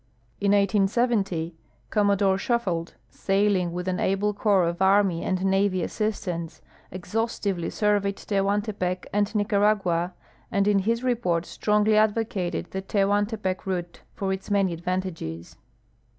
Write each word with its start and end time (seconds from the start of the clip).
In 0.39 0.51
1870 0.53 1.53
Commodore 1.91 2.37
Shufeldt, 2.37 2.93
sailing 3.11 3.69
Avith 3.69 3.85
an 3.85 3.99
able 3.99 4.33
corj)s 4.33 4.67
of 4.69 4.81
army 4.81 5.21
and 5.21 5.45
navy 5.45 5.83
assistants, 5.83 6.59
exhaustively 6.89 7.69
surveyed 7.69 8.17
Te 8.17 8.33
lAuantepec 8.37 9.05
and 9.13 9.35
Nicaragua, 9.35 10.15
and 10.51 10.67
in 10.67 10.79
his 10.79 11.03
report 11.03 11.45
strongly 11.45 11.97
advocated 11.97 12.71
the 12.71 12.81
Tehuantepec 12.81 13.67
route 13.67 14.01
for 14.15 14.33
its 14.33 14.49
many 14.49 14.75
adA'antages. 14.75 15.55